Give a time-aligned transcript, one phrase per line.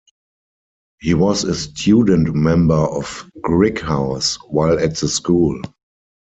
[0.99, 5.61] He was a student member of Grigg House while at the school.